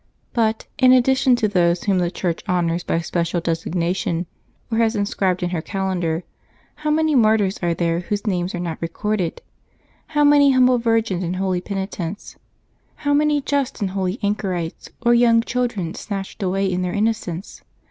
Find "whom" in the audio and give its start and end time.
1.83-1.99